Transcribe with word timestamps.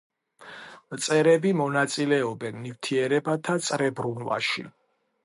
მწერები 0.93 1.51
მონაწილეობენ 1.59 2.57
ნივთიერებათა 2.63 3.59
წრებრუნვაში. 3.69 4.65